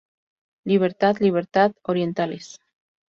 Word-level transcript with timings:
¡Libertad, 0.63 1.17
libertad, 1.19 1.73
orientales! 1.83 2.59